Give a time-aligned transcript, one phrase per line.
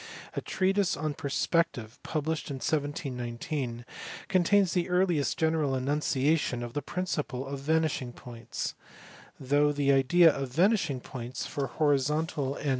[0.33, 3.85] A treatise on perspective, published in 1719,
[4.29, 8.73] contains the earliest general enunciation of the principle of vanishing points;
[9.39, 12.69] though the idea of vanishing points for horizontal and 390 COTES.